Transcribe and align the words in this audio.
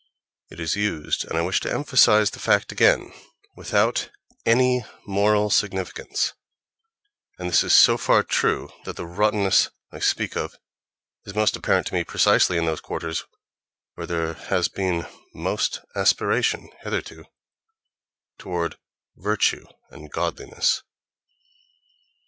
It 0.49 0.59
is 0.59 0.75
used—and 0.75 1.37
I 1.37 1.43
wish 1.43 1.59
to 1.59 1.71
emphasize 1.71 2.31
the 2.31 2.39
fact 2.39 2.71
again—without 2.71 4.09
any 4.47 4.83
moral 5.05 5.51
significance: 5.51 6.33
and 7.37 7.47
this 7.47 7.63
is 7.63 7.71
so 7.73 7.99
far 7.99 8.23
true 8.23 8.71
that 8.85 8.95
the 8.95 9.05
rottenness 9.05 9.69
I 9.91 9.99
speak 9.99 10.35
of 10.35 10.55
is 11.25 11.35
most 11.35 11.55
apparent 11.55 11.85
to 11.85 11.93
me 11.93 12.03
precisely 12.03 12.57
in 12.57 12.65
those 12.65 12.81
quarters 12.81 13.25
where 13.93 14.07
there 14.07 14.33
has 14.33 14.67
been 14.69 15.05
most 15.35 15.81
aspiration, 15.95 16.71
hitherto, 16.81 17.25
toward 18.39 18.79
"virtue" 19.15 19.67
and 19.91 20.11
"godliness." 20.11 20.81